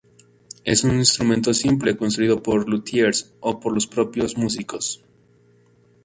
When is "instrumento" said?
0.95-1.53